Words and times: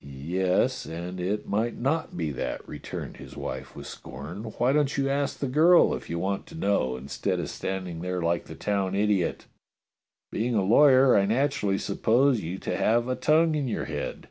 "Yes, 0.00 0.86
and 0.86 1.18
it 1.18 1.48
might 1.48 1.76
not 1.76 2.16
be 2.16 2.30
that," 2.30 2.68
returned 2.68 3.16
his 3.16 3.36
wife 3.36 3.74
with 3.74 3.88
scorn. 3.88 4.44
"Why 4.44 4.72
don't 4.72 4.96
you 4.96 5.10
ask 5.10 5.36
the 5.40 5.48
girl 5.48 5.92
if 5.92 6.08
you 6.08 6.20
want 6.20 6.46
to 6.46 6.54
know, 6.54 6.96
instead 6.96 7.40
of 7.40 7.50
standing 7.50 8.00
there 8.00 8.22
like 8.22 8.44
the 8.44 8.54
town 8.54 8.94
idiot? 8.94 9.46
Being 10.30 10.54
a 10.54 10.62
lawyer, 10.62 11.16
I 11.16 11.26
naturally 11.26 11.78
suppose 11.78 12.40
you 12.42 12.58
to 12.60 12.76
have 12.76 13.08
a 13.08 13.16
tongue 13.16 13.56
in 13.56 13.66
your 13.66 13.86
head." 13.86 14.28